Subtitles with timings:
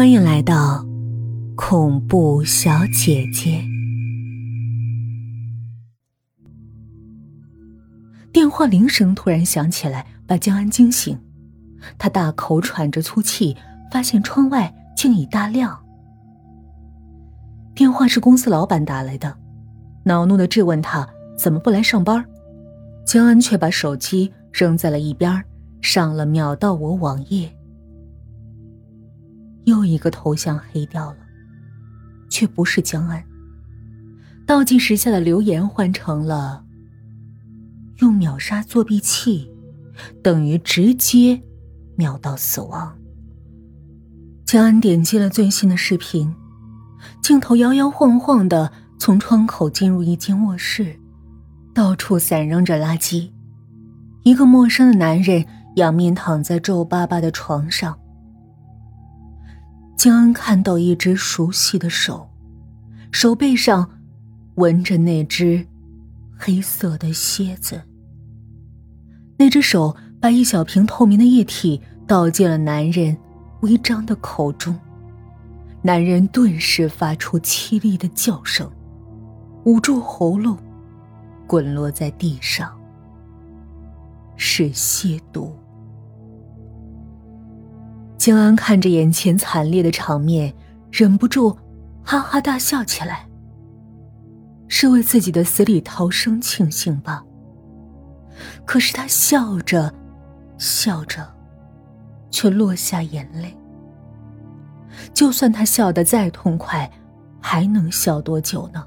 [0.00, 0.82] 欢迎来到
[1.54, 3.62] 恐怖小姐姐。
[8.32, 11.20] 电话铃声突然响起来，把江安惊醒。
[11.98, 13.54] 他大口喘着粗气，
[13.92, 15.78] 发现窗外竟已大亮。
[17.74, 19.36] 电话是公司老板打来的，
[20.04, 21.06] 恼怒的质问他
[21.36, 22.24] 怎么不来上班。
[23.04, 25.44] 江安却把手机扔在了一边，
[25.82, 27.54] 上了秒到我网页。
[29.64, 31.18] 又一个头像黑掉了，
[32.28, 33.22] 却不是江安。
[34.46, 36.64] 倒计时下的留言换成了
[38.00, 39.48] “用秒杀作弊器
[40.22, 41.40] 等于直接
[41.96, 42.98] 秒到死亡”。
[44.44, 46.34] 江安点击了最新的视频，
[47.22, 50.98] 镜头摇摇晃晃的从窗口进入一间卧室，
[51.72, 53.30] 到处散扔着垃圾。
[54.24, 55.46] 一个陌生的男人
[55.76, 57.96] 仰面躺在皱巴巴的床上。
[60.00, 62.30] 江恩看到一只熟悉的手，
[63.12, 63.86] 手背上
[64.54, 65.66] 纹着那只
[66.38, 67.82] 黑色的蝎子。
[69.36, 73.14] 那只手把一小瓶透明的液体倒进了男人
[73.60, 74.74] 微张的口中，
[75.82, 78.72] 男人顿时发出凄厉的叫声，
[79.66, 80.56] 捂住喉咙，
[81.46, 82.74] 滚落在地上。
[84.34, 85.54] 是蝎毒。
[88.20, 90.54] 江安看着眼前惨烈的场面，
[90.92, 91.56] 忍不住
[92.04, 93.26] 哈哈大笑起来。
[94.68, 97.24] 是为自己的死里逃生庆幸吧？
[98.66, 99.90] 可是他笑着，
[100.58, 101.26] 笑着，
[102.30, 103.56] 却落下眼泪。
[105.14, 106.90] 就算他笑得再痛快，
[107.40, 108.86] 还能笑多久呢？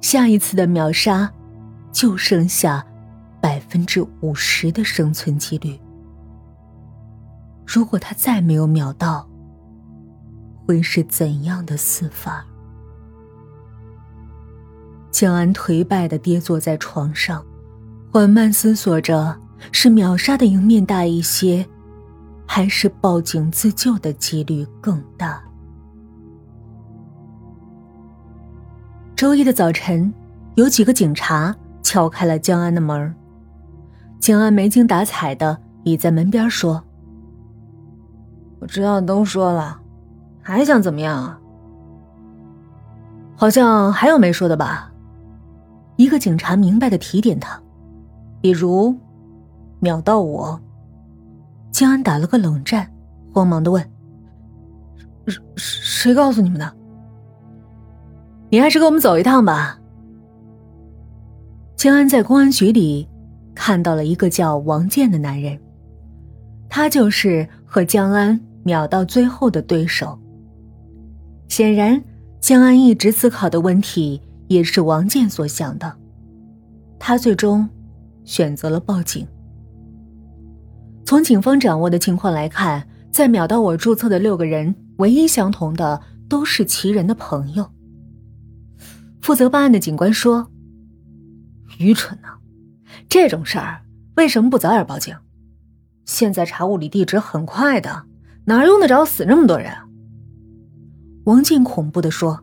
[0.00, 1.32] 下一次的秒杀，
[1.92, 2.84] 就剩下
[3.40, 5.78] 百分之五十的生存几率。
[7.70, 9.28] 如果他再没有秒到，
[10.66, 12.42] 会是怎样的死法？
[15.10, 17.44] 江安颓败的跌坐在床上，
[18.10, 19.38] 缓慢思索着：
[19.70, 21.66] 是秒杀的赢面大一些，
[22.46, 25.38] 还是报警自救的几率更大？
[29.14, 30.10] 周一的早晨，
[30.54, 33.14] 有几个警察敲开了江安的门
[34.18, 36.82] 江安没精打采的倚在门边说。
[38.60, 39.80] 我知道都说了，
[40.42, 41.40] 还想怎么样啊？
[43.36, 44.92] 好像还有没说的吧？
[45.96, 47.60] 一个警察明白的提点他，
[48.40, 48.96] 比如
[49.80, 50.60] 秒到我。
[51.70, 52.90] 江安打了个冷战，
[53.32, 53.90] 慌忙的问
[55.28, 56.72] ：“谁谁告诉你们的？
[58.50, 59.78] 你还是跟我们走一趟吧。”
[61.76, 63.08] 江安在公安局里
[63.54, 65.60] 看到了一个叫王健的男人，
[66.68, 68.40] 他就是和江安。
[68.68, 70.18] 秒到最后的对手。
[71.48, 72.04] 显然，
[72.38, 75.96] 江安一直思考的问题也是王健所想的。
[76.98, 77.66] 他最终
[78.24, 79.26] 选择了报警。
[81.06, 87.70] 从警方掌握的情况来看，在秒到我注册的六个人，唯一相同的都是其人的朋友。
[89.22, 90.50] 负责办案的警官说
[91.80, 92.28] ：“愚蠢呐，
[93.08, 93.80] 这种事儿
[94.16, 95.16] 为什么不早点报警？
[96.04, 98.04] 现在查物理地址很快的。”
[98.48, 99.70] 哪用得着死那么多人？
[101.26, 102.42] 王静恐怖的说：“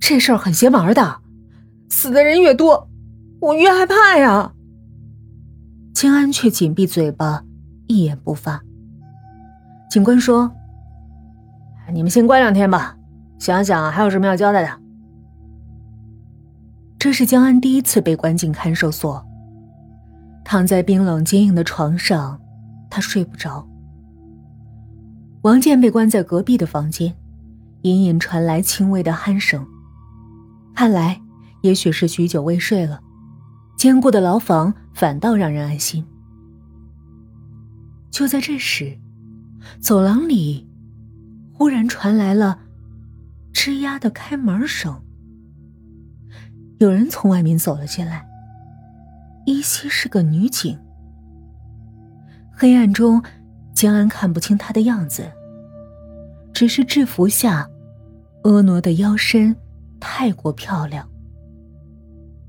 [0.00, 1.20] 这事儿很邪门的，
[1.90, 2.88] 死的人越多，
[3.38, 4.54] 我越害怕呀。”
[5.92, 7.44] 清安却紧闭嘴巴，
[7.86, 8.62] 一言不发。
[9.90, 10.50] 警官说
[11.92, 12.96] ：“你们先关两天吧，
[13.38, 14.80] 想想还有什么要交代的。”
[16.98, 19.22] 这是江安第一次被关进看守所，
[20.42, 22.40] 躺在冰冷坚硬的床上，
[22.88, 23.68] 他睡不着。
[25.46, 27.14] 王健被关在隔壁的房间，
[27.82, 29.64] 隐隐传来轻微的鼾声，
[30.74, 31.22] 看来
[31.60, 33.00] 也许是许久未睡了。
[33.76, 36.04] 坚固的牢房反倒让人安心。
[38.10, 38.98] 就在这时，
[39.78, 40.68] 走廊里
[41.52, 42.58] 忽然传来了
[43.52, 45.00] 吱呀的开门声，
[46.78, 48.26] 有人从外面走了进来，
[49.46, 50.76] 依稀是个女警。
[52.50, 53.22] 黑暗中。
[53.76, 55.30] 江安看不清她的样子，
[56.56, 57.68] 只是制服下
[58.42, 59.54] 婀娜的腰身
[60.00, 61.06] 太过漂亮，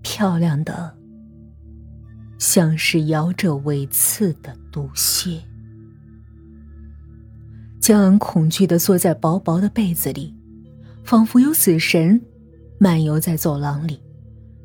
[0.01, 0.95] 漂亮的
[2.38, 5.44] 像是摇着尾刺的毒蝎。
[7.81, 10.33] 江恩恐惧的缩在薄薄的被子里，
[11.03, 12.21] 仿佛有死神
[12.80, 14.01] 漫游在走廊里。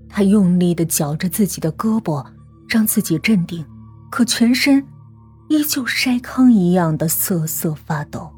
[0.09, 2.25] 他用力的绞着自己的胳膊，
[2.69, 3.67] 让自己镇定，
[4.09, 4.87] 可全身。
[5.49, 8.33] 依旧筛糠一样的瑟瑟发抖。